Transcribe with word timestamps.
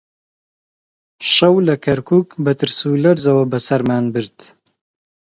شەو 1.33 1.55
لە 1.67 1.75
کەرکووک 1.85 2.29
بە 2.43 2.53
ترس 2.59 2.79
و 2.89 2.99
لەرزەوە 3.03 3.43
بەسەرمان 3.51 4.05
برد 4.13 4.37